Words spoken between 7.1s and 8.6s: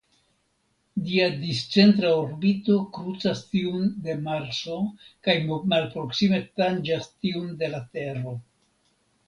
tiun de la Tero.